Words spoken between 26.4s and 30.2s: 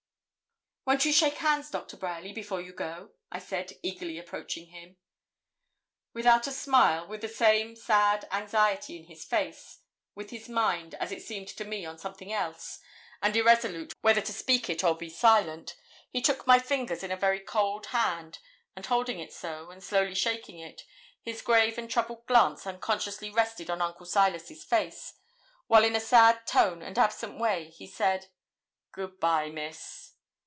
tone and absent way he said 'Good bye, Miss.'